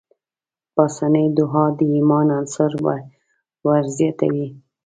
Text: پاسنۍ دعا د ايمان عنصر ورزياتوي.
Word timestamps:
پاسنۍ 0.75 1.25
دعا 1.37 1.65
د 1.77 1.79
ايمان 1.93 2.27
عنصر 2.37 2.71
ورزياتوي. 3.65 4.47